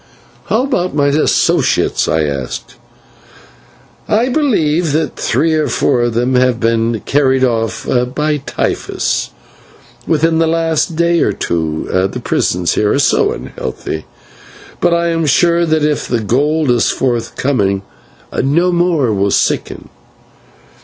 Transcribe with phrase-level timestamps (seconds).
[0.45, 2.73] "How about my associates?" I asked.
[4.09, 9.29] "I believe that three or four of them have been carried off by typhus
[10.07, 14.05] within the last day or two, the prisons here are so unhealthy;
[14.79, 17.83] but I am sure that if the gold is forthcoming,
[18.41, 19.89] no more will sicken."